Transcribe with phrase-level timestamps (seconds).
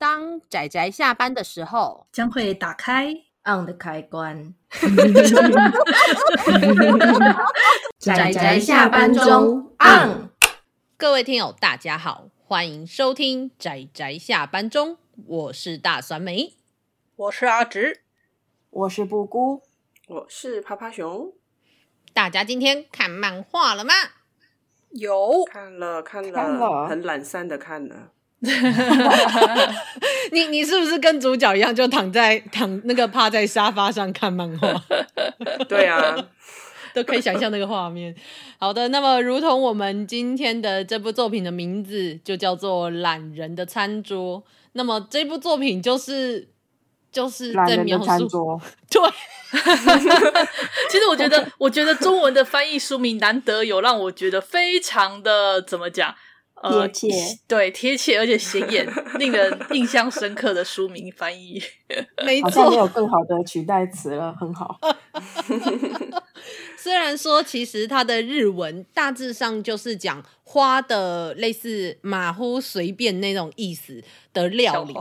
[0.00, 3.12] 当仔仔下班的时候，将会打开
[3.44, 4.54] on 的开关。
[7.98, 10.30] 仔仔下班中 on。
[10.96, 16.54] 各位听友，大家好，欢迎收听仔仔下班中，我是大酸梅，
[17.16, 18.00] 我是阿直，
[18.70, 19.60] 我是布姑，
[20.08, 21.34] 我是趴趴熊。
[22.14, 23.92] 大家今天看漫画了吗？
[24.92, 28.12] 有看了，看了，看了很懒散的看了。
[30.32, 34.82] 你你是不是跟主角一样，就躺在躺那个趴在沙发上看漫画？
[35.68, 36.16] 对啊，
[36.94, 38.14] 都可以想象那个画面。
[38.58, 44.38] 好的，那么如同我们今天的这部作品的名字就叫做《懒人的餐桌》，
[44.72, 46.48] 那么这部作品就是
[47.12, 48.26] 就是在描述
[48.90, 49.02] 对。
[50.88, 56.14] 其实我觉得，我觉得中文的翻译书名难得有让我觉得非常的怎么讲。
[56.62, 58.86] 贴切，呃、对，贴切而且显眼，
[59.18, 61.62] 令人印象深刻的书名翻译，
[62.24, 64.78] 没错，好像没有更好的取代词了，很好。
[66.76, 74.02] 虽然说，其实它的日文大致上就是讲花的类似马虎随便那种意思
[74.32, 74.94] 的料理，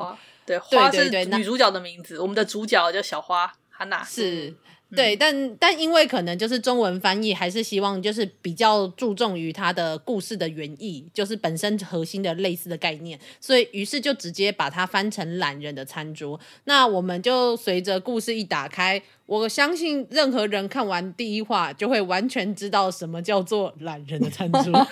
[0.46, 4.54] 对，花是女主角的名字，我们的主角叫小花哈娜，是。
[4.96, 16.40] 对，但但因为可能就是中文翻译，还是希望就是比较注重于它的故事的原意，就是本身核心的类似的概念，所以于是就直接把它翻成懒人的餐桌。
[16.64, 24.88] 那我们就随着故事一打开，我相信任何人看完第一话就会完全知道什么叫做懒人的餐桌，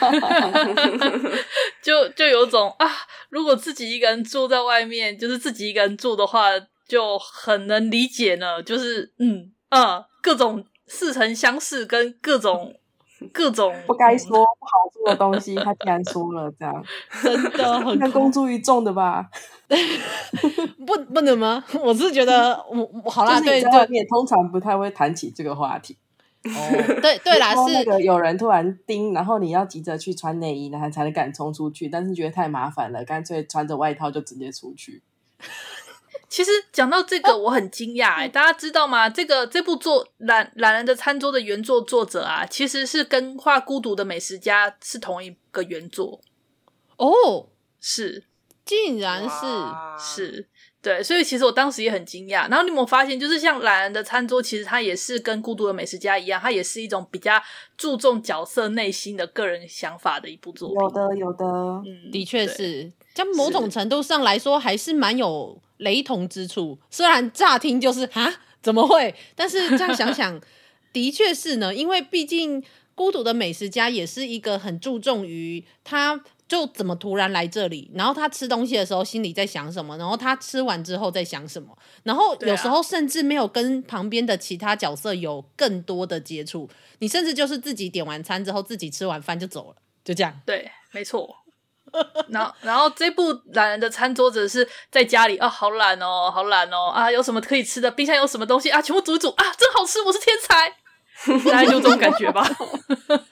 [1.82, 2.88] 就就有种啊，
[3.30, 6.52] 如果自己一个人住在外面，就是自己一个人住的话，
[6.88, 9.54] 就很能理解呢，就是嗯。
[9.70, 12.76] 嗯，各种似曾相识，跟各种
[13.34, 16.84] 各种不该说不好说的东西，他竟然说了，这样
[17.24, 19.30] 真的 很公诸于众的吧？
[20.86, 21.64] 不不能吗？
[21.82, 25.98] 我是觉得我好啦，对对，你也通常不太会谈起这个话题。
[26.44, 35.02] 哦，对对啦，是那个有人突然叮，然后你要急着去穿内衣，然后才能敢冲出去，但是觉得太麻烦了，干脆穿着外套就直接出去。
[36.30, 39.10] 其实讲到这个，我很惊讶哎，大家知道吗？
[39.10, 46.20] 这个这部作《懒懒人的餐桌》的原作作者啊，其实是跟画《孤独的美食家》是同一个原作
[46.98, 47.48] 哦，
[47.80, 48.24] 是，
[48.66, 49.46] 竟然是
[49.98, 50.48] 是，
[50.82, 52.50] 对，所以其实我当时也很惊讶。
[52.50, 57.42] 然后你有没有发现，就是像《懒人的餐桌》，其实它也是跟《孤独的美食家》一样，它也是一种比较
[57.78, 60.78] 注重角色内心的个人想法的一部作品。
[60.78, 61.46] 有的，有的，
[61.86, 65.62] 嗯，的确是，在某种程度上来说，还是蛮有。
[65.78, 69.14] 雷同之处，虽然乍听就是啊，怎么会？
[69.36, 70.40] 但是这样想想，
[70.94, 71.74] 的确是呢。
[71.74, 72.64] 因为毕竟
[72.96, 90.42] 孤独的美食家也是一个很注重于他就怎么突然来这里，然后他吃东西的时候心里在想什么，然后他吃完之后在想什么，然后有时候甚至没有跟旁边的其他角色有更多的接触，你甚至就是自己点完餐之后自己吃完饭就走了，就这样。
[90.46, 91.36] 对，没错。
[92.30, 97.90] 然后，然后这部懒人的餐桌子是在家里啊，好懒哦，好懒哦啊，有什么可以吃的？
[97.90, 98.82] 冰箱有什么东西啊？
[98.82, 100.02] 全部煮一煮啊，真好吃！
[100.02, 100.70] 我是天才，
[101.52, 102.48] 大概就这种感觉吧。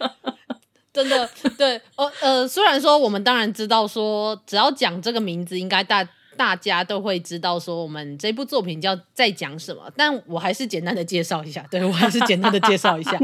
[0.93, 6.07] 真的，对，呃呃，虽然说我们当然知道说，只要讲这个名字，应该大。
[6.37, 11.65] 大家都会知道说我们这部作品叫在讲什么，但我还是简单的介绍一下。
[11.71, 13.17] 对，我还是简单的介绍一下。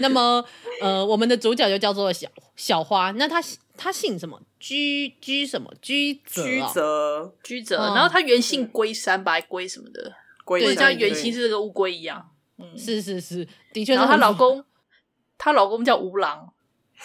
[0.00, 0.44] 那么，
[0.82, 2.26] 呃，我们的主角就叫做小
[2.56, 3.12] 小花。
[3.12, 3.40] 那他
[3.76, 4.40] 他姓什么？
[4.58, 5.72] 居居什么？
[5.80, 6.44] 居泽？
[6.44, 7.34] 居泽？
[7.42, 7.76] 居泽。
[7.94, 10.12] 然后他原姓龟山吧，龟什么的？
[10.44, 10.76] 龟山。
[10.76, 12.30] 像原型是这个乌龟一样。
[12.58, 13.94] 嗯，是是是，的确。
[13.94, 14.64] 然后她老公，
[15.36, 16.52] 她老公叫吴郎。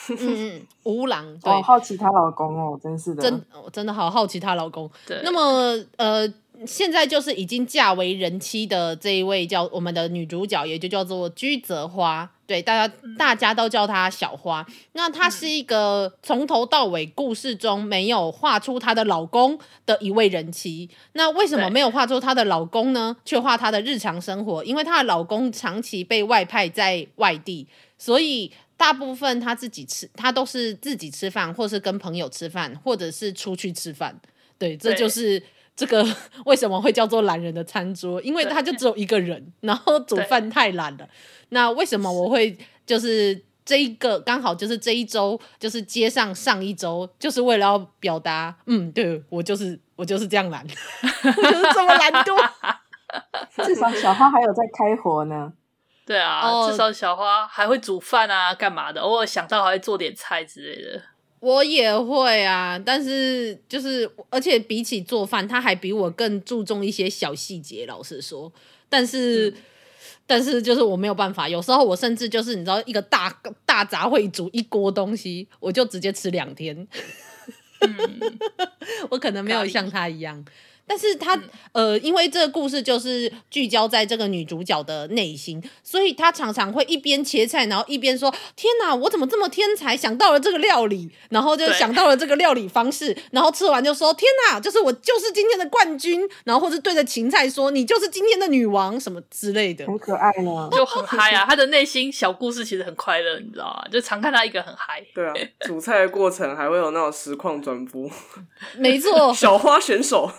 [0.08, 4.90] 嗯嗯，吴郎， 对，好奇她老公哦，真是的，真我真的好好奇她老公。
[5.06, 6.26] 对，那么呃，
[6.66, 14.66] 现在就是已经嫁为人妻的这一位叫我们的女主角，也就叫做居泽花，对，大家大家都叫她小花。
[14.91, 20.90] 那她是一个从头到尾故事中没有画出她的老公的一位人妻。
[21.13, 23.16] 那为什么没有画出她的老公呢？
[23.23, 24.61] 却画她的日常生活？
[24.66, 27.66] 因为她的老公长期被外派在外地，
[27.97, 28.52] 所以。
[28.81, 34.20] 大部分他自己吃，他都是自己吃饭，或是跟朋友吃饭，或者是出去吃饭。
[34.58, 35.40] 对，这就是
[35.81, 36.05] 这个
[36.45, 41.09] 为什么会叫做懒人的餐桌，因为他就只有一个人， 然后煮饭太懒了。
[41.49, 42.55] 那为什么我会
[42.85, 50.75] 就是这一个刚好就是这一周就是接上上一周，就是为了要表达，嗯，对，我就是我就是这样懒， 就
[51.31, 52.49] 是这么懒惰。
[53.66, 55.51] 至少小花还有在开火呢。
[56.05, 58.99] 对啊，oh, 至少小花还会煮饭啊，干嘛的？
[59.01, 61.01] 偶尔想到还会做点菜之类的。
[61.41, 67.85] 我也会啊，但是就是，而且比起做饭，他还比我更注重一些小细节。
[67.88, 68.53] 老实说，
[68.88, 69.53] 但是，嗯、
[70.28, 71.49] 但是就是我没有办法。
[71.49, 76.88] 有时候我甚至就是你知道，一个大大杂烩煮一锅东西，我就直接吃两天。
[77.79, 78.40] 嗯、
[79.09, 80.46] 我可能没有像他一样。
[80.85, 81.35] 但是他、
[81.73, 101.45] 嗯、呃，因为这个故事就是聚焦在这个女主角的内心，所以她常常会一边切菜，然后一边说：“天哪，我怎么这么天才，想到了这个料理，然后就想到了这个料理方式，然后吃完就说：天哪，就是我就是今天的冠军，然后或者对着芹菜说：你就是今天的女王，什么之类的，好可爱呢，就很嗨啊！
[101.47, 103.87] 她的内心小故事其实很快乐，你知道吗？
[103.89, 105.01] 就常看她一个很嗨。
[105.16, 108.09] 对啊，煮菜的过程还会有那种实况转播，
[108.78, 110.29] 没错， 小花选手。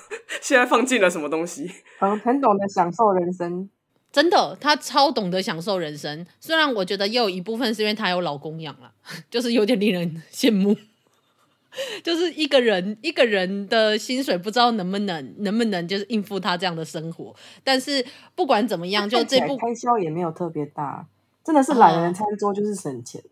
[0.41, 1.71] 现在放进了什么东西？
[1.99, 3.69] 很很懂得享受人生，
[4.11, 6.27] 真的，他超懂得享受人生。
[6.41, 8.93] 虽然我觉得也有一部分是因为他有老公养了，
[9.31, 10.77] 就是有点令人羡慕。
[12.05, 17.35] 就是一个人一个人的薪水不知道能不能能不能就是应付他这样的生活。
[17.65, 18.05] 但是
[18.35, 21.07] 不管怎么样，就这部开销也没有特别大，
[21.43, 23.23] 真的是懒人餐桌就是省钱。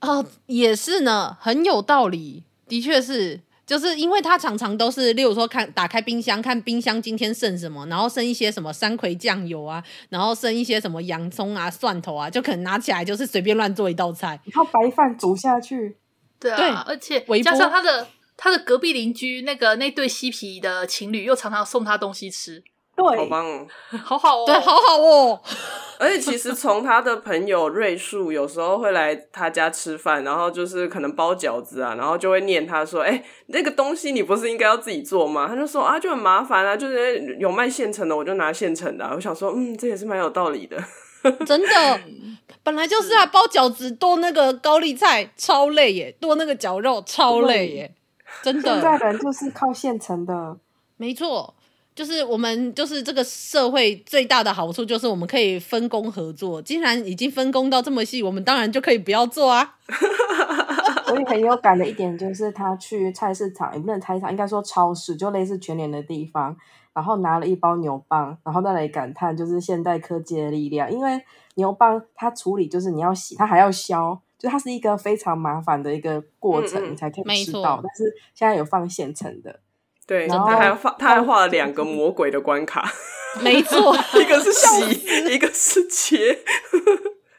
[0.00, 3.42] 哦，也是呢，很有道理，的确是。
[3.66, 15.96] 就是因为他常常都是，例如说看打开冰箱，看冰箱今天剩什么，然后剩一些什么山葵酱油啊，然后剩一些什么洋葱啊、蒜头啊，就可能拿起来就是随便乱做一道菜， 然后白饭煮下去。
[16.38, 22.62] 对啊，对而且加上他的他的隔壁邻居那个那对嬉皮的情侣又常常送他东西吃。
[22.96, 23.66] 对，好棒哦，
[24.02, 25.40] 好好哦，对，好好哦。
[25.98, 40.76] 而且其实从他的朋友瑞树有时候会来他家吃饭，然后就是可能包饺子啊，然后就会念他说：“哎、欸，那个东西你不是应该要自己做吗？”他就说：“啊，就很麻烦啊，就是有卖现成的，我就拿现成的、啊。”我想说，嗯，这也是蛮有道理的。
[41.46, 42.00] 真的，
[42.62, 47.94] 本来就是啊，包饺子剁那个高丽菜超累耶，剁那个绞肉超累耶，
[48.42, 48.74] 真的。
[48.74, 50.56] 现在人就是靠现成的，
[50.98, 51.54] 没错。
[51.96, 56.60] 就是我们就是这个社会最大的好处，就是我们可以分工合作。
[56.60, 59.76] 既然已经分工到这么细，我们当然就可以不要做啊。
[61.08, 66.54] 所以很有感的一点就是，他去菜市场，也不能菜市场，应该说超市，就类似全联的地方，
[66.92, 70.92] 然后拿了一包牛蒡，然后在那里感叹就是现代科技的力量。
[70.92, 71.18] 因为
[71.54, 77.80] 牛蒡它处理就是你要洗，它还要削，就它是一个非常麻烦的一个过程，嗯嗯，你才可以吃到。
[77.82, 79.60] 但是现在有放现成的。
[80.06, 82.88] 对，他还画，他还画了两个魔鬼的关卡，
[83.42, 86.38] 没错， 一个是洗，一个是切。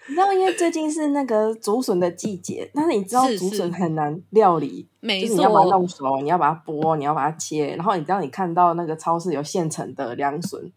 [0.10, 10.72] 你知道，因为最近是那个竹笋的季节，但是你知道竹笋很难料理，没错，就是你要把它弄熟，你要把它剥，你要把它切，然后你知道，你看到那个超市有现成的凉笋，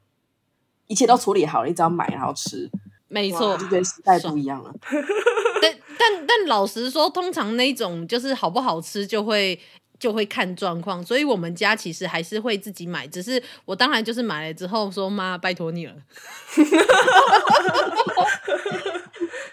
[0.87, 2.71] 一切都处理好了，你只要买然后吃，
[3.09, 4.73] 没错，就觉得时代不一样了。
[5.63, 9.59] 但但但老实说，通常那种就是好不好吃就会。
[10.01, 13.07] 就会看状况，所以我们家其实还是会自己买。
[13.07, 15.95] 只是我当然就是买了之后说：“妈，拜托你了，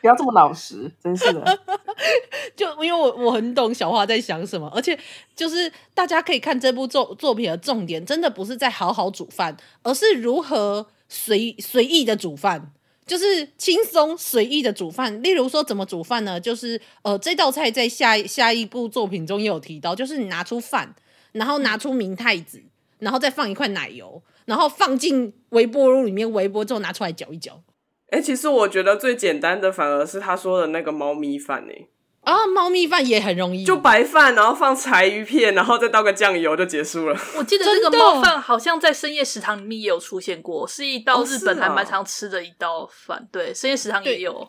[0.02, 1.60] 不要这么老实，真是的。
[2.56, 4.98] ”就因为我我很懂小花在想什么，而且
[5.36, 12.72] 就是大家可以看这部作作品的重点，真的不是在好好煮饭，而是如何随随意的煮饭。
[13.08, 16.40] 就是轻松随意的煮饭，例如说怎么煮饭呢？
[16.40, 20.94] 就是呃，这道菜在下下一部作品中也有提到，就是你拿出饭，
[21.32, 22.62] 然后拿出明太子，
[23.00, 27.62] 然后再放一块奶油，然后放进微波炉里面微波之后拿出来搅一搅。
[28.10, 31.88] 哎、其实我觉得最简单的反而是他说的那个猫咪饭诶、
[32.28, 37.18] 啊，猫咪饭也很容易，就白饭，然后放柴鱼片，然后再倒个酱油就结束了。
[37.38, 43.18] 我记得这个猫饭好像在深夜食堂里面也有出现过，是一道日本还蛮常吃的一道饭。
[43.18, 44.46] 哦啊、对，深夜食堂也有。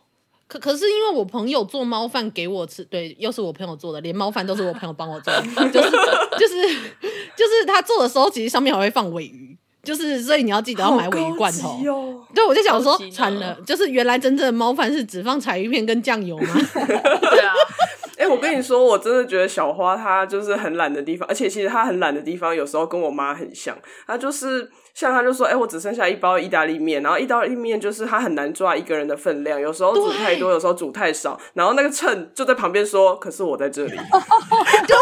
[0.49, 5.91] 可可是因为我朋友做猫饭给我吃，对，又是我朋友做的，连猫饭都是我朋友帮我做的， 就是
[6.37, 6.69] 就是
[7.37, 9.57] 就是他做的时候，其实上面还会放尾鱼。
[9.81, 11.71] 就是，所以你要记得要买尾鱼罐头。
[11.87, 16.55] 哦、对，我就想说，惨了，就是原来真正的猫饭是只放柴鱼片跟酱油吗？
[16.75, 17.55] 对啊。
[18.49, 23.77] 跟你说，我真的觉得小花她就是很懒的地方，而且其实她很懒的地方，有时候跟我妈很像。
[24.07, 33.97] 她就是像她就说，哎、欸，我只剩下一包意大利面，然后意大利面就是她很难抓一个人的分量，有时候煮太多，有时候煮太少，然后那个秤就在旁边说，可是我在这里。
[34.87, 34.97] 对。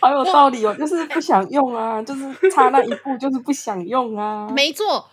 [0.00, 4.48] 好有道理哦，就是不想用啊，就是差那一步，就是不想用啊。
[4.54, 5.04] 没错，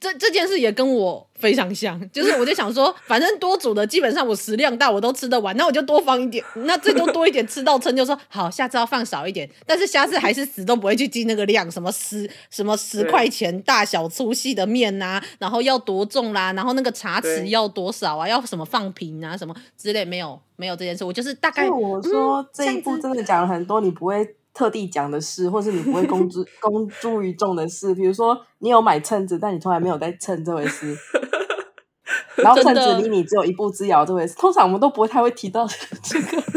[0.00, 24.36] 这这件事也跟我非常像，就是我就想说，反正多煮的基本上我食量大，我都吃得完，那我就多放一点，那最多多一点吃到撑，就说好，下次要放少一点，但是下次还是死都不会去记那个量，什么十什么十块钱大小粗细的面呐、啊，然后要多重啦，然后那个茶匙要多少啊，要什么放平啊，什么之类，没有没有这件事，我就是大概我说这一部真的讲了很多，你不会。
[24.52, 30.96] 特地讲的事，或是你不会公之 公诸于众的事，比如说你有买秤子，但你从来没有在称这回事。
[32.36, 35.66] 然后秤子离你只有一步之遥这回事，通常我们都不会太会提到
[36.02, 36.42] 这个。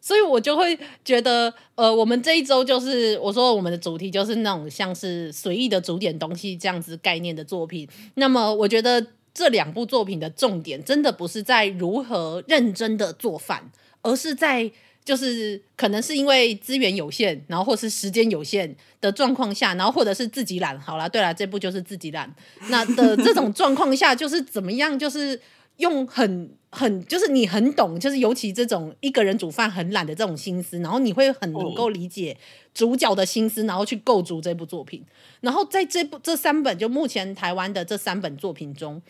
[0.00, 7.88] 所以我就会觉得，呃，我们这一周就是我说我们的主题就是那种像是随意的煮点东西这样子概念的作品。
[8.16, 14.70] 那么我觉得这两部作品的重点真的不是在如何认真的做饭，而是在。
[15.04, 20.80] 就是可能是因为资源有限，然后或是时间有限的状况下， 然后或者是自己懒。
[20.80, 22.34] 好啦，对啦，这部就是自己懒。
[22.68, 24.98] 那的这种状况下，就是怎么样？
[24.98, 25.38] 就是
[25.76, 32.36] 用很很，就是你很懂，就是尤其这种一个人煮饭很懒的这种心思，然后你会很能够理解
[32.72, 35.04] 主角的心思，然后去构筑这部作品。
[35.42, 39.02] 然后在这部这三本，就目前台湾的这三本作品中。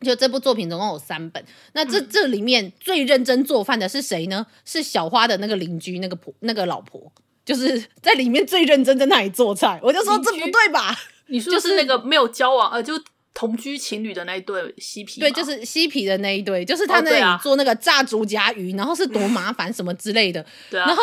[0.00, 4.46] 就这部作品总共有三本，那这这里面最认真做饭的是谁呢？
[4.64, 7.10] 是小花的那个邻居，那个婆，那个老婆，
[7.44, 9.80] 就是在里面最认真在那里做菜。
[9.82, 10.94] 我就说这不对吧？
[11.28, 12.92] 你说 就是那个没有交往，呃，就
[13.32, 20.44] 同居情侣的那一对嬉皮，对，就是嬉皮的那一对，就是他那里做那个炸竹夹鱼，然后是多麻烦什么之类的。
[20.70, 21.02] 对啊，然后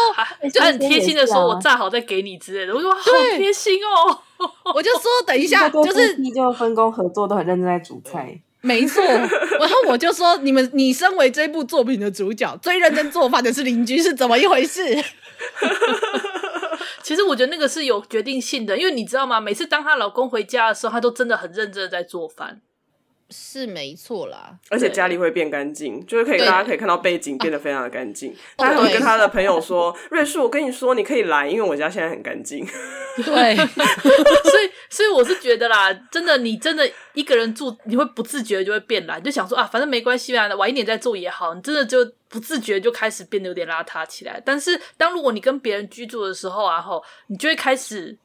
[0.52, 2.74] 就很贴心的说，我炸好再给你之类的。
[2.74, 3.02] 我说好
[3.38, 4.20] 贴心哦，
[4.74, 8.40] 我就说等一下，就是你就分工合作，都很认真在煮菜。
[8.66, 14.82] 没错，然后我就说，你们，你身为这部作品的主角，最认真做饭的是邻居，是怎么一回事？
[17.04, 19.42] 其实我觉得那个是有决定性的，因为你知道吗？
[19.42, 22.62] 每次当她老公回家的时候，她都真的很认真的在做饭。
[23.30, 28.36] 是没错啦，而且家里会变干净，就是可以大家可以看到背景变得非常的干净。
[28.58, 32.66] 他还会跟他的朋友说：“瑞树，我跟你说，你可以来，因为我家现在很干净。”
[33.24, 41.54] 对， 所以所以我是觉得啦，真的，你真的一个人住，你会不自觉就会变懒，就想说啊，反正没关系啦，晚一点再做也好。
[41.54, 44.42] 你真的就不自觉就开始变得有点邋遢起来。
[44.44, 48.18] 但是当如果你跟别人居住的时候啊，后你就会开始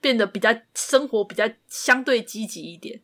[0.00, 3.00] 变得比较生活比较相对积极一点。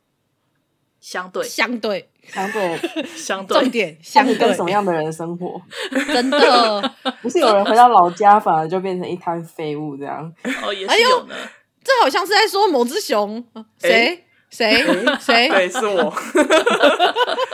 [1.10, 2.78] 相对，相对，相对，
[3.16, 4.34] 相对，重点，相对。
[4.34, 5.58] 跟什么样的人生活？
[6.12, 6.92] 真的。
[7.22, 10.30] 不是有人回到老家，反而就变成一滩废物这样？
[10.62, 11.34] 哦，也是有呢。
[11.82, 13.42] 这好像是在说某只熊，
[13.78, 14.22] 谁？
[14.50, 14.84] 谁？
[15.18, 15.48] 谁？
[15.48, 16.12] 对，是我。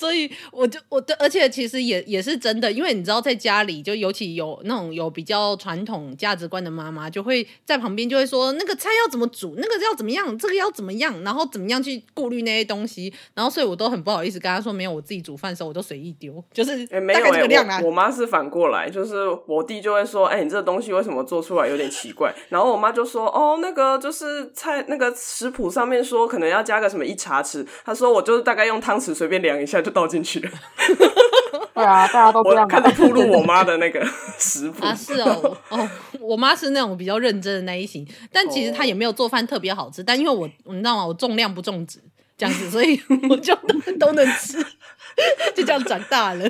[0.00, 17.76] 所以我就我的，而且其实也也是真的，因为你知道，在家里就尤其有那种有比较传统价值观的妈妈，就会在旁边就会说那个菜要怎么煮，那个要怎么样，这个要怎么样，然后怎么样去顾虑那些东西，然后所以我都很不好意思跟他说，没有，我自己煮饭的时候我都随意丢，就是大概这个量啊。
[17.76, 22.34] 欸、我妈是反过来，就是我弟就会说，哎、欸，你这个东西为什么做出来有点奇怪？
[22.48, 29.82] 然后我妈就说，哦，那个就是菜那个食谱上面说可能要加个什么一茶匙，她说我就是大概用汤匙随便量一下。
[29.82, 30.50] 就倒进去了。
[31.74, 32.64] 对啊，大家都这样。
[32.64, 34.04] 我看到铺路我妈的那个
[34.38, 35.88] 食谱啊，是哦哦，
[36.20, 40.02] 我妈是那种比较认真的那一型，但其实她也没有做饭特别好吃。
[40.02, 41.06] 但因为我你知道吗？
[41.06, 41.98] 我重量不重质
[42.36, 43.54] 这样子，所以我就
[43.98, 44.58] 都能吃，
[45.54, 46.46] 就这样长大了。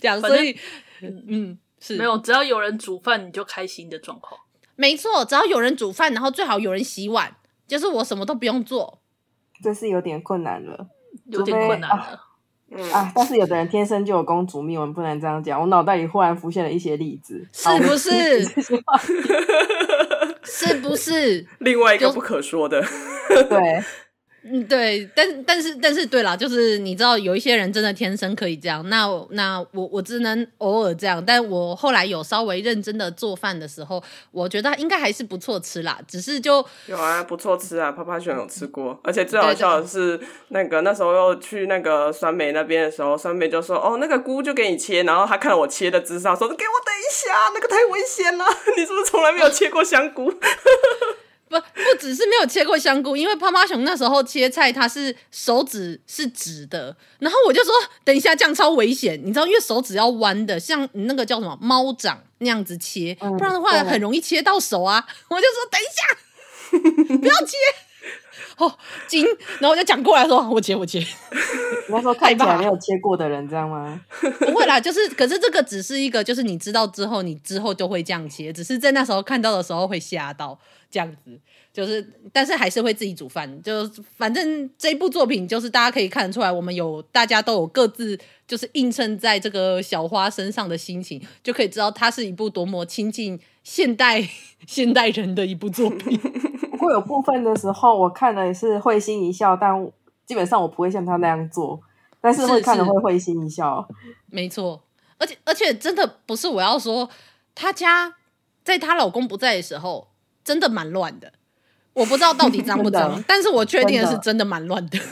[0.00, 0.56] 这样，所以
[1.00, 4.40] 嗯，是没有，只要有人煮饭，你就开心的状况。
[4.74, 7.36] 没错，只要有人煮饭，然后最好有人洗碗，
[7.68, 9.00] 就是我什么都不用做。
[9.62, 10.88] 这是有点困难了，
[11.26, 12.20] 有点困难了。
[12.74, 13.12] 嗯啊！
[13.14, 15.60] 但是有的人天生就有公主命，我们不能这样讲。
[15.60, 18.44] 我脑袋里忽然浮现了一些例子，是不是？
[20.44, 21.46] 是不是？
[21.58, 22.82] 另外一个不可说的，
[23.48, 23.82] 对。
[24.44, 40.18] 嗯，对，但但是但是对啦，就是你知道有一些人真的天生可以这样，那那我我只能偶尔这样，但我后来有稍微认真的做饭的时候，我觉得应该还是不错吃啦，只是就有啊，不错吃啊，啪啪熊有吃过，而且最好笑的是
[40.48, 48.44] 那个那时候又去那个酸梅那边的时候，酸梅就说哦，那个菇就给你切，然后他看了我切的姿势，说给我等一下，那个太危险了，
[48.76, 50.32] 你是不是从来没有切过香菇？
[51.52, 57.72] 不不只是没有切过香菇，因为趴趴熊那时候切菜，他是手指是直的，然后我就说
[58.04, 65.06] 等一下这样超危险，你知道，因为手指要弯的，像你那个叫什么猫掌那样子切，不然的话很容易切到手啊。
[65.28, 67.56] 我就说等一下， 不要切。
[68.58, 69.24] 哦，紧，
[69.58, 71.04] 然后我就讲过来说，我切我切。
[71.88, 74.00] 那时候看起来没有切过的人，这样吗？
[74.20, 80.58] 不会啦，就是，可是这个只是一个，就是你知道之后，你之后就会这样切，只是在那时候看到的时候会吓到
[80.90, 81.38] 这样子，
[81.72, 94.22] 就是，但是还是会自己煮饭，就反正这一部作品就是大家可以看得出来，我们有大家都有各自就是映衬在这个小花身上的心情，就可以知道它是一部多么亲近现代
[94.66, 96.18] 现代人的一部作品。
[96.72, 99.90] 不过有部分的时候，我看了也是会心一笑，但。
[100.26, 101.80] 基本上我不会像他那样做，
[102.20, 103.86] 但是会看了会会心一笑。
[104.26, 104.82] 没错，
[105.18, 107.08] 而且而且真的不是我要说，
[107.54, 108.14] 她家
[108.64, 110.08] 在她老公不在的时候，
[110.44, 111.32] 真的蛮乱的。
[111.94, 114.98] 我不知道到底脏不脏， 但是我确定的是真的蛮乱的。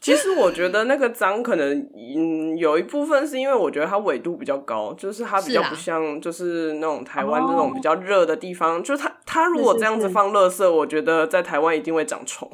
[0.00, 12.48] 其实我觉得那个脏可能嗯有一部分是因为我觉得它纬度比较高，就是它比较不像就是那种台湾这种比较热的地方，就是它它如果这样子放垃圾，我觉得在台湾一定会长虫。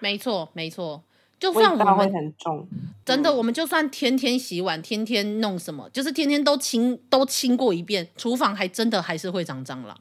[0.00, 1.02] 没错，没错。
[1.38, 2.66] 就算我们很重，
[3.04, 9.94] 真的，我们就算天天洗碗，天天弄什么，就是天天都清都清过一遍，厨房还真的还是会长蟑螂，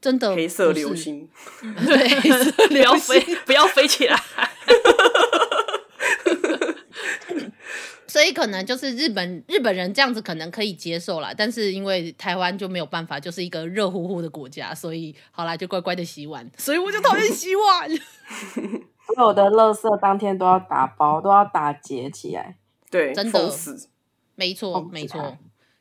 [0.00, 0.34] 真的。
[0.34, 1.28] 黑色流星，
[1.60, 4.18] 对，黑色 流星，不要飞，不要飞起来。
[8.06, 16.50] 所以可能就是日本日本人这样子可能可以接受啦，但是因为台湾就没有办法，就是一个热乎乎的国家，所以好啦，就乖乖的洗碗。
[16.56, 17.90] 所以我就讨厌洗碗。
[19.14, 22.56] 所有的垃圾当天都要打包，都要打结起来。
[22.90, 23.88] 对，真的，死
[24.34, 25.36] 没错，没错，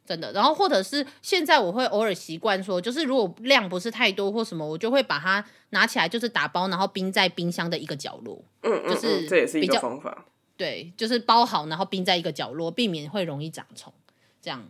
[0.06, 0.32] 真的。
[0.34, 8.42] 然后或者是现在我会偶尔习惯说，就是如果量不是太多或什么，我就会把它拿起来，就是打包，然后冰在冰箱的一个角落。
[8.64, 10.26] 嗯嗯，嗯，就是这也是一个方法。
[10.56, 13.94] 对，就是包好，然后冰在一个角落，避免会容易长虫，
[14.42, 14.68] 这样。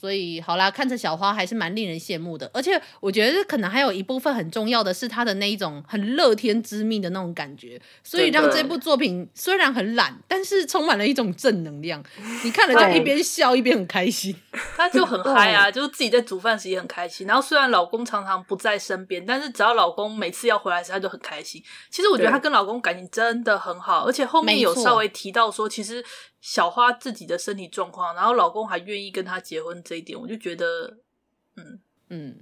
[0.00, 12.02] 所以好啦，看着小花还是蛮令人羡慕的，而且我觉得可能还有一部分很重要的是她的那一种很乐天知命的那种感觉，所以让这部作品虽然很懒，但是充满了一种正能量。
[12.42, 14.34] 你看了就一边笑一边很开心，
[14.74, 17.26] 他就很嗨啊，就是自己在煮饭时也很开心。
[17.26, 21.62] 然后虽然老公常常不在身边，但是只要老公每次要回来时，他就很开心。
[21.90, 26.02] 其实我觉得他跟老公感情真的很好，而且后面有稍微提到说，其实。
[26.40, 30.96] 小花自己的身体状况，然后老公还愿意跟她结婚，这一点我就觉得，
[31.56, 31.78] 嗯
[32.08, 32.36] 嗯，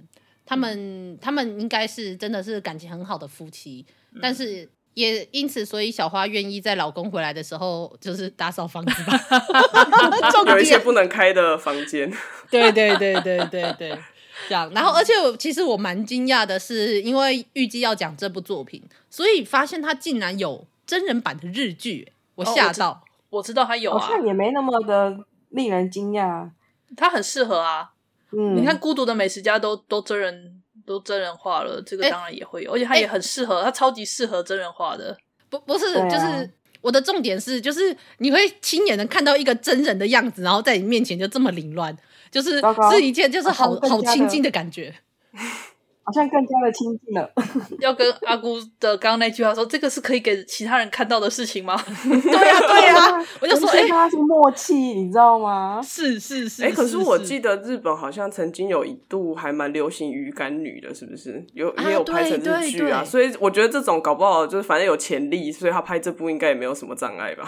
[0.45, 9.19] 他们他们应该是真的是感情很好的夫妻，嗯、但是也因此，所以小花愿意在老公回来的时候，就是打扫房子吧，
[10.47, 12.09] 有一些不能开的房间，
[12.49, 13.99] 对对对对对对，
[14.47, 14.71] 这样。
[14.73, 22.91] 然后，而且我其实我蛮惊讶的是，因为预计要讲这部作品，所以发现它竟然有真人版的日剧，我吓到。
[22.91, 25.17] 哦我知道他有啊，好像也没那么的
[25.49, 26.49] 令人惊讶。
[26.97, 27.91] 他很适合啊，
[28.31, 35.15] 嗯，你看《孤独的美食家》都都真人都真人化了，这个当然也会有，欸、而且他也很适合，他超级适合真人化的。
[35.49, 36.49] 不不是，啊、就是
[36.81, 41.95] 我的重点是，就是你会亲眼能看到一个真人的样子，然后在你面前就这么凌乱，
[42.31, 42.59] 就是
[42.91, 44.93] 是一件就是好好亲近的感觉。
[46.03, 47.31] 好像更加的亲近了。
[47.79, 51.79] 要跟阿姑的刚刚那句话说，这个是可以给其他人看到的事情吗？
[52.03, 55.79] 对呀、啊，对呀、啊， 我就说，哎，他是默契，你知道吗？
[55.83, 56.63] 是是是。
[56.63, 61.45] 哎，可是我记得日本好像曾经有一度还蛮流行鱼干女的，是不是？
[61.53, 63.03] 有也有拍成日剧啊。
[63.03, 67.43] 所以我觉得这种搞不好就是反正有潜力，所以他拍这部应该也没有什么障碍吧。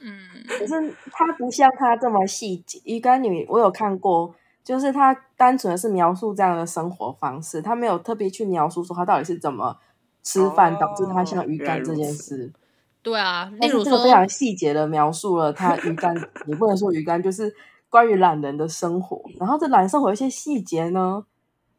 [0.00, 0.12] 嗯，
[0.46, 0.74] 可是
[1.10, 2.78] 他不像他这么细节。
[2.84, 4.34] 鱼干女我有看过。
[4.64, 9.76] 就是他单纯的是描述这样的生活方式，他没有特别去描述说他到底是怎么
[10.22, 12.50] 吃饭导致他像鱼干这件事。
[12.54, 12.58] 哦、
[13.02, 17.54] 对啊，例如说非常细节的描述了他鱼干，也不能说鱼干，就是
[17.90, 19.20] 关于懒人的生活。
[19.38, 21.24] 然后这懒生活有一些细节呢，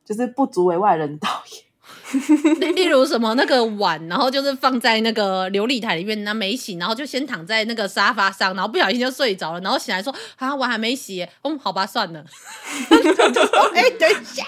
[0.05, 1.64] 就是不足为外人道也。
[2.59, 12.23] 例例如什么那个碗，然后就是放在那个琉璃台里面，那没洗，然后就先躺在那个沙发上，然后不小心就睡着了，然后醒来说啊碗还没洗，嗯好吧算了，
[13.33, 14.43] 就说哎、欸、等一下，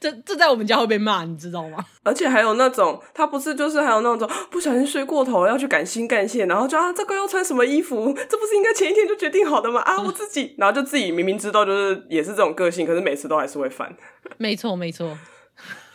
[0.00, 1.84] 这这在我们家会被骂，你知道吗？
[2.02, 9.80] 而且还有那种他不是就是还有那种不小心睡过头要去赶新干线，然后就啊这个要穿什么衣服，这不是应该前一天就决定好的吗？
[9.82, 13.94] 啊我自己，然后就自己明明知道就是也是这种个性，可是每次都还是会犯。
[14.36, 15.16] 没错没错。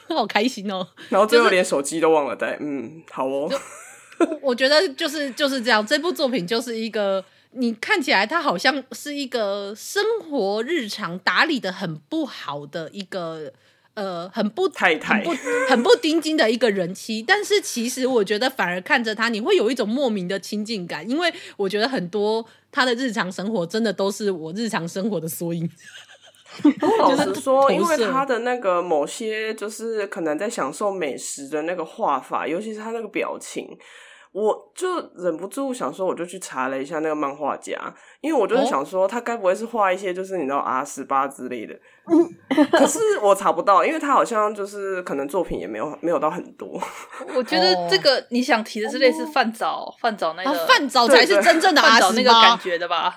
[0.15, 0.87] 好开心哦！
[1.09, 3.49] 然后最后连手机都忘了带，就是、嗯，好哦。
[4.41, 13.53] 我觉得就是就是这样，这部作品就是一个你看起来他好像是一个生活日常打理的很不好的一个
[13.93, 15.31] 呃很不太太很不
[15.69, 25.69] 很不丁金的一个人妻，但是其实我觉得反而看着他你会有一种莫名的亲近感，因为我觉得很多他的日常生活真的都是我日常生活的缩影。
[26.99, 33.67] 老实说，因为他的那个某些，就是可能在享受美食的那个画法，尤其是他那个表情，
[34.31, 37.77] 我就忍不住想说，我就去查了一下那个漫画家，
[38.21, 41.73] 因为我就是想说，他该不会是画一些就是你知道 R 十八之类的？
[42.71, 46.81] 可是我查不到，因为他好像就是可能作品也没有没有到很多。
[47.35, 53.15] 我觉得这个你想提的是类似饭早饭早那个饭早才是真正的 R 十八那个感觉的吧？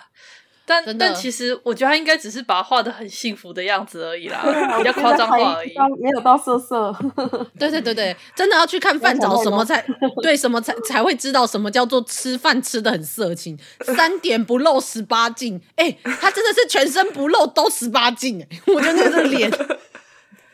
[0.64, 4.40] 但但其实我觉得他应该只是把它画的很幸福的样子而已啦，
[4.79, 6.94] 比较夸张化而已，没有到色色。
[7.59, 9.85] 对对对对，真的要去看饭找 什么才
[10.22, 19.51] 对什么才才会知道什么叫做吃饭吃的很色情，三点不露十八禁，哎、欸，他真的是全身不露都十八禁，哎，我觉得那个是脸。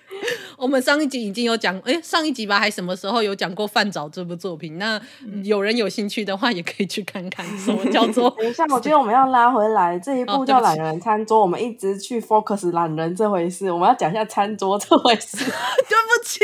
[0.57, 4.79] 我们上一集已经有讲，哎，上一集吧，还什么时候有讲过《饭早》这部作品？
[4.79, 5.01] 那
[5.45, 7.47] 有人有兴趣的话，也可以去看看。
[7.59, 8.31] 什么叫做？
[8.39, 15.37] 等一下，我觉得我们要拉回来这一部叫《懒人餐桌》，哦，我们一直去 focus 懒人这回事，我们要讲一下餐桌这回事。
[15.45, 16.41] 对不起，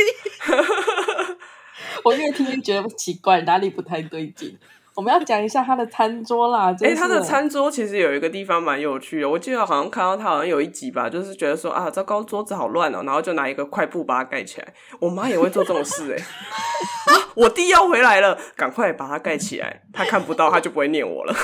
[2.04, 4.56] 我越听越觉得奇怪，哪里不太对劲。
[4.96, 6.74] 我们要讲一下他的餐桌啦。
[6.80, 9.28] 哎、欸，他的餐桌其实有一个地方蛮有趣的。
[9.28, 14.68] 我记得好像看到他好像有一集吧，就是觉得说啊，糟糕，桌子好乱哦，然后就拿一个块布把它盖起来。
[15.00, 16.22] 我妈也会做这种事哎、欸
[17.12, 17.28] 啊。
[17.34, 21.34] 我弟要回来了，赶快把它盖起来，他看不到，他就不会念我了。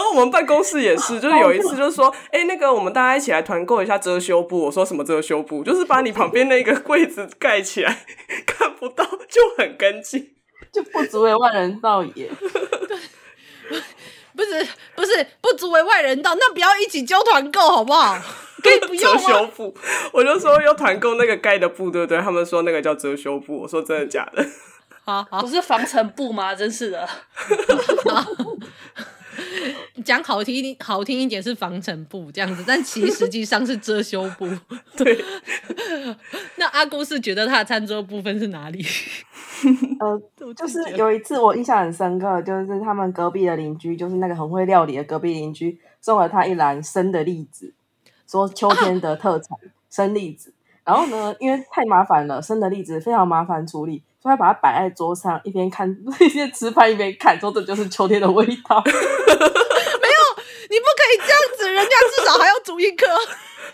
[0.00, 4.58] 然后，我们办公室也是， 就是有一次，就是说，哎、欸，那个我们大家一起来团购一下遮羞布。
[4.60, 5.62] 我说什么遮羞布？
[5.62, 8.04] 就是把你旁边那个柜子盖起来，
[8.46, 10.30] 看不到就很干净，
[10.72, 12.30] 就不足为外人道也。
[14.34, 18.18] 不是不是不足为外人道，那不要一起揪团购好不好？
[18.62, 19.76] 可以不用遮羞布，
[20.12, 22.18] 我就说要团购那个盖的布，对不对？
[22.20, 24.42] 他们说那个叫遮羞布，我说真的假的？
[25.04, 26.54] 好好，不是防尘布吗？
[26.54, 27.08] 真是的。
[30.04, 34.46] 讲好听好听一点是防尘布这样子，但其实实际上是遮羞布。
[34.96, 35.24] 对。
[36.56, 38.84] 那阿姑是觉得他的餐桌部分是哪里？
[39.98, 40.20] 呃，
[40.54, 47.74] 就是有一次我印象很深刻，就是他们隔壁的邻居，就是那个很会料理的隔壁邻居，送了他一篮生的栗子，
[48.26, 50.54] 说秋天的特产、啊、生栗子。
[50.84, 54.02] 然后呢，因为太麻烦了，生的栗子非常麻烦处理。
[54.22, 55.88] 所以把它摆在桌上，一边看
[56.20, 58.82] 一边吃饭，一边看，说这就是秋天的味道。
[58.84, 58.94] 没有，
[60.68, 63.06] 你不可以这样子，人家至少还要煮一颗。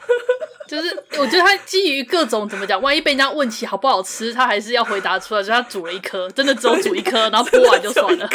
[0.68, 8.28] 就是我觉得他基于各种怎么讲，万一被人家问起好不好吃，他还是要回答出来，所以他煮了一颗，真的只有煮一颗，然后剥完就算了。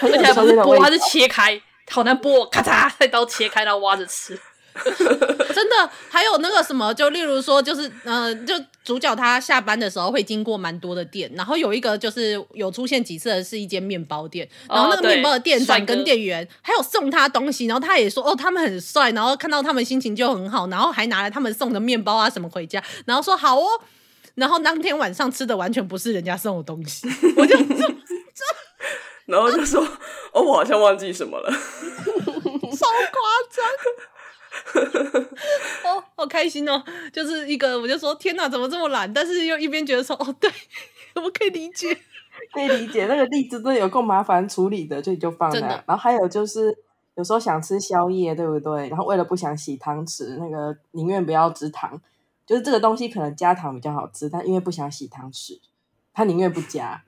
[0.00, 4.38] 而且还不是剥，他是切开，好难剥，咔嚓，菜刀切开，然后挖着吃。
[5.54, 23.66] 真的，还有那个什么，就例如说，就是呃，就主角他下班的时候会经过蛮多的店，然后有一个就是有出现几次的是一间面包店，然后那个面包的店长跟店员还有送他东西，然后他也说哦，他们很帅，然后看到他们心情就很好，然后还拿了他们送的面包啊什么回家，然后说好哦，
[24.34, 27.06] 然后当天晚上吃的完全不是人家送的东西，
[27.36, 27.64] 我就这
[29.26, 29.80] 然后就说
[30.32, 33.64] 哦，我好像忘记什么了，超夸张。
[35.84, 36.82] 哦，好开心哦！
[37.12, 39.12] 就是一个，我就说天哪，怎么这么懒？
[39.12, 40.50] 但是又一边觉得说，哦，对，
[41.14, 41.96] 我可以理解，
[42.52, 43.06] 可以理解。
[43.06, 45.68] 那个荔枝真的有够麻烦处理的，所以就放那。
[45.86, 46.76] 然后还有就是，
[47.14, 48.88] 有时候想吃宵夜，对不对？
[48.88, 52.00] 然后为了不想洗汤匙，那个宁愿不要吃糖，
[52.46, 55.58] 就是这个东西可能加糖比较好吃，但因为不想洗汤匙，
[56.12, 57.02] 他宁愿不加。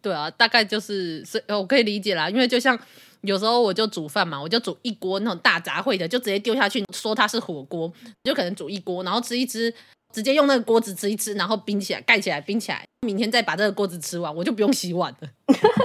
[0.00, 2.78] 对啊，大概就是，所以我可以理解啦，因为就像。
[3.22, 7.92] 有时候我就煮饭嘛，我就煮一锅那种大杂烩的，就直接丢下去，说它是火锅，
[8.24, 9.72] 就可能煮一锅，然后吃一吃，
[10.12, 15.28] 直接用那个锅子吃一吃，然后冰起来，盖起来，冰起来，明天再把这个锅子吃完，我就不用洗碗了，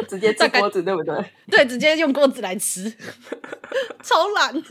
[0.07, 1.15] 直接吃锅子，对不对？
[1.49, 2.91] 对，直接用锅子来吃，
[4.03, 4.63] 超懒。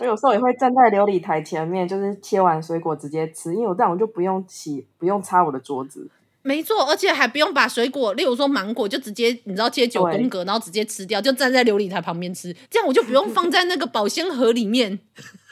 [0.00, 6.08] 我有时候也会站在琉璃台前面，就是切完水果直接吃，因为我这样我就不用洗，不用擦我的桌子。
[6.42, 14.98] 没错，而且还不用把水果，例如说芒果，就直接你知道切九宫格，然后直接吃掉，就站在琉璃台旁边吃，这样我就不用放在那个保鲜盒里面，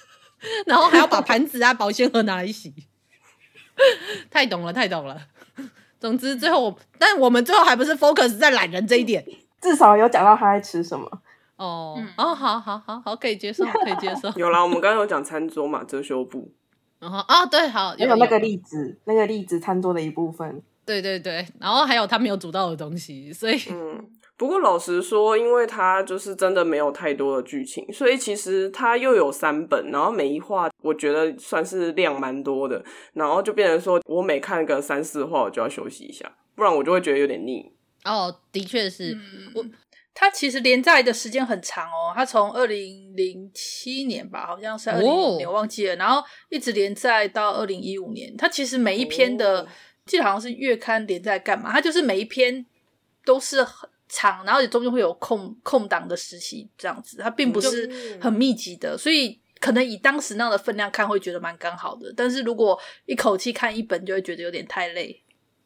[0.64, 2.72] 然后还要把盘子啊、保鲜盒拿来洗。
[4.30, 5.20] 太懂了，太懂了。
[6.00, 9.24] 总之最后我，但我们最后还不是 focus 在懒人这一点，
[9.60, 11.06] 至少有讲到他在吃什么。
[11.56, 14.30] 哦、嗯、哦，好好好好，可以接受， 可以接受。
[14.36, 16.52] 有啦，我们刚刚有讲餐桌嘛，遮羞布。
[16.98, 20.62] 然后啊，对，好，有，有那个例子，那个例子餐桌的一部分。
[20.86, 37.72] 对对对，然后还有他没有煮到的东西，所以嗯，不过老实说，因为他就是真的没有太多的剧情，所以其实他又有三本，然后每一话我觉得算是量蛮多的，然后就变成说我每看个三四话我就要休息一下，不然我就会觉得有点腻。
[38.04, 39.66] 哦，的确是，嗯、我
[40.14, 49.66] 他其实连载的时间很长哦，他从二零零七年吧，好像是二零零五年，我忘记了，然后一直连载到二零一五年，他其实每一篇的。
[50.06, 52.64] 记得好像是月刊连载干嘛，它就是每一篇
[53.24, 65.22] 都是很长，然后也中间会有空空档的时期这样子，它并不是很密集的，所以可能以当时那样的分量看会觉得蛮刚好的，但是如果一口气看一本就会觉得有点太累。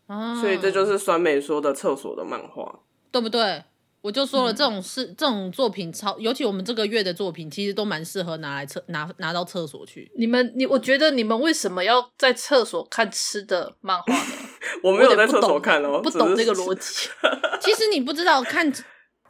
[0.07, 2.81] 啊，所以这就是酸梅说的厕所的漫画，
[3.13, 3.63] 对不对？
[4.03, 10.11] 我就说了，嗯这种是这种作品超，尤其我们这个月的作品，其实都蛮适合拿来厕拿拿到厕所去。
[10.17, 14.23] 你们你我觉得你们为什么要在厕所看吃的漫画呢？
[14.83, 17.09] 我没有在厕所看哦，不懂这个逻辑。
[17.61, 18.73] 其实你不知道，看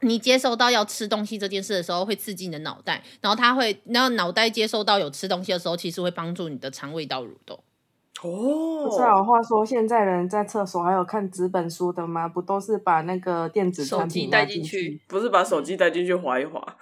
[0.02, 7.62] 你接收到要吃东西这件事的时候，会刺激你的脑袋，然后它会，然后脑袋接收到有吃东西的时候，其实会帮助你的肠胃道蠕动。
[8.22, 12.28] 哦，不是啊，话说现在人在厕所还有看纸本书的吗？
[12.28, 16.76] 不都是把那个电子产手机品带进去去，不是把手机带进去划一划，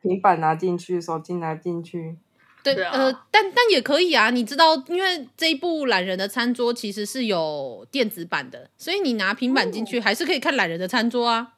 [0.00, 2.18] 平板拿进去，手机拿进去。
[2.62, 11.54] 对，对啊呃，但但也可以啊，你知道，因为这一部懒人的餐桌其实是有电子版的，所以你拿平板进去还是可以看懒人的餐桌啊，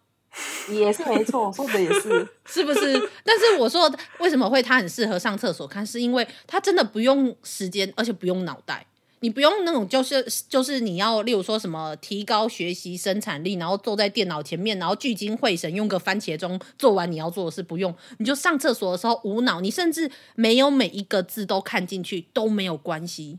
[0.71, 2.27] 也是没错，说的也是。
[2.47, 3.11] 是不是？
[3.25, 8.87] 但是我说为什么会它很适合上厕所看，是因为它真的不用时间，而且不用脑袋。
[9.21, 23.39] 你不用那种，就是就是你要，例如说什么提高学习生产力，然后坐在电脑前面，然后聚精会神，用个番茄钟做完你要做的事，不用，你就上厕所的时候无脑，你甚至没有每一个字都看进去都没有关系。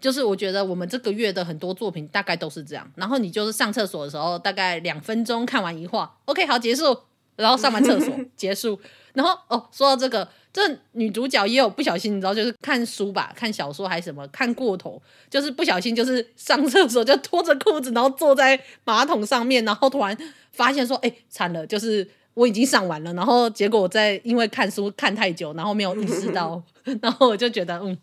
[0.00, 6.94] 就是我觉得我们这个月的很多作品大概都是这样，然后你就是上厕所的时候，大概两分钟看完一画，OK，好结束，
[7.36, 8.78] 然后上完厕所 结束，
[9.14, 10.28] 然后哦，说到这个。
[10.54, 20.16] 这女主角也有不小心，你知道，就是看书吧，看小说还是什么，看过头，就是不小心，就是上厕所就脱着裤子，然后坐在马桶上面，然后突然
[20.52, 26.62] 发现说，哎，惨了，就是我已经上完了，然后结果我在因为看书看太久，然后没有意识到，
[27.02, 27.98] 然后我就觉得，嗯，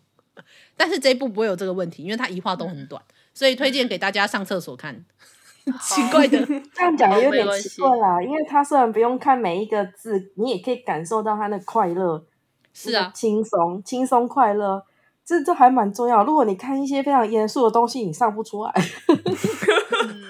[0.76, 5.02] 但是这一部不会有这个问题，因为它一话都很短，所以推荐给大家上厕所看。
[5.80, 6.38] 奇怪的，
[6.74, 12.24] 这样讲有点奇怪啦，因为他虽然不用看每一个字，你也可以感受到他的快乐。
[12.74, 14.82] 是啊，轻松轻松快乐，
[15.24, 16.24] 这这还蛮重要。
[16.24, 18.72] 如果你看一些非常严肃的东西，你上不出来，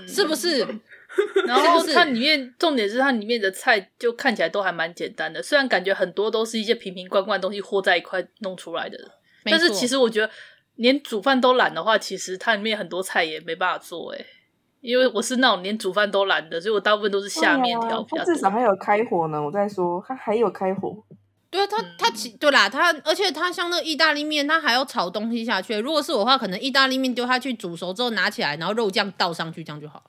[0.08, 0.66] 是不是？
[1.46, 8.98] 然后它里面重点是它里面的菜就看起来都还蛮简单的，虽然感觉很多都是一些瓶瓶罐罐的东西和在一块弄出来的，
[9.44, 10.30] 但是其实我觉得
[10.76, 14.26] 连煮饭都懒的话，其实它里面很多菜也没办法做哎、欸，
[14.82, 18.18] 因为我是那种连煮饭都懒的，所以我大部分都是下面条比较多。
[18.18, 21.02] 它至少还有开火呢，我在说它还有开火。
[21.50, 25.76] 对啊，他他其对啦，他而且他像那个意大利面，他还要炒东西下去。
[25.76, 30.02] 如果是我的话，可能意大利面丢下去煮熟之后拿起来，然后肉酱倒上去，这样就好。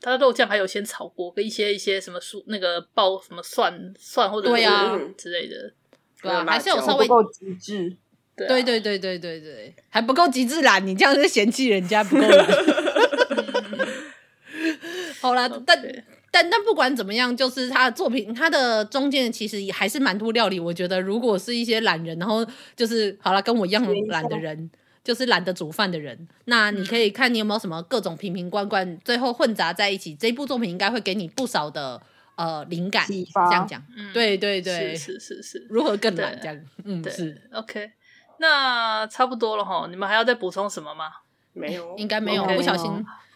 [0.00, 5.72] 他的肉酱还有先炒过，跟一些一些什么蔬那个爆什么蒜蒜或者对啊之类的，
[6.22, 7.96] 对啊，辣还是有椒稍微不够极致。
[8.36, 12.46] 对啊对对对对对对，还不够极致懒，你这样是嫌弃人家不够懒。
[15.22, 16.04] 好啦，但。
[16.30, 20.60] 但但不管怎么样，就是他的作品，他的中间其实也还是蛮多料理。
[20.60, 24.70] 我觉得，如果是一些懒人，然后就是好了，跟我一样懒的人，
[25.02, 30.14] 就是懒得煮饭的人，那你可以看你有没有什么各种瓶瓶罐罐，最后混杂在一起。
[30.14, 31.98] 这部作品应该会给你不少的
[32.36, 33.06] 呃灵感。
[33.08, 37.90] 这样讲，嗯对对对，是是是是，如何更懒对这样，嗯，是 OK，
[38.36, 41.06] 那差不多了哈，你们还要再补充什么吗？
[41.54, 42.92] 没有，应该没有不小心。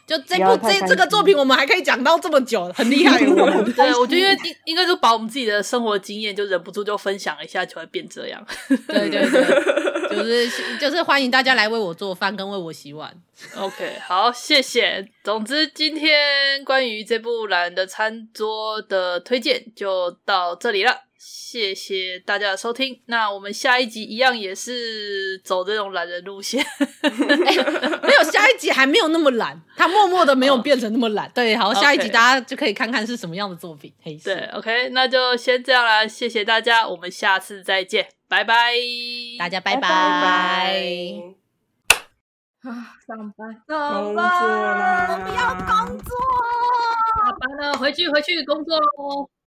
[0.06, 3.18] 就这部这这个作品，我们还可以讲到这么久，很厉害。
[3.28, 8.44] 我们对，我觉得因为应应该就把我们自己的生活经验就忍不住就分享一下，就会变这样。
[8.68, 13.14] 对对对，就是就是欢迎大家来为我做饭跟为我洗碗。
[13.56, 15.08] OK，好，谢谢。
[15.24, 20.92] 总之，今天关于这部懒人的餐桌的推荐就到这里了。
[21.24, 23.00] 谢谢大家的收听。
[23.06, 26.60] 那我们下一集一样也是走这种懒人路线。
[26.60, 27.10] 欸、
[28.02, 31.26] 没有下一集还没有那么懒，他默默的没有变成那么懒。
[31.26, 31.34] Oh.
[31.34, 33.94] 对，好，下一集大家就可以看看是什么样的作品。
[34.02, 36.04] 嘿，对，OK，那就先这样啦。
[36.04, 38.72] 谢谢大家，我们下次再见，拜拜，
[39.38, 39.80] 大家拜拜。
[39.80, 40.82] 拜
[42.62, 46.16] 啊，上班，工作啦，不要工作，
[47.14, 49.30] 下班了，回去回去工作喽。